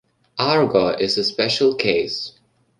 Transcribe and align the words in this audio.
Argo 0.39 0.87
is 0.87 1.19
a 1.19 1.23
special 1.23 1.75
case. 1.75 2.31